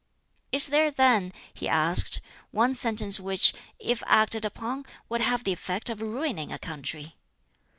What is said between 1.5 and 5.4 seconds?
he asked, "one sentence which, if acted upon, would